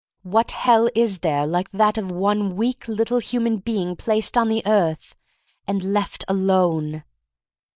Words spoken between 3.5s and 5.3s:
being placed on the earth—